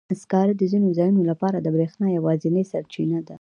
سکاره 0.21 0.53
د 0.57 0.61
ځینو 0.71 0.95
ځایونو 0.97 1.21
لپاره 1.31 1.57
د 1.59 1.67
برېښنا 1.75 2.07
یوازینی 2.11 2.63
سرچینه 2.71 3.19
ده. 3.25 3.29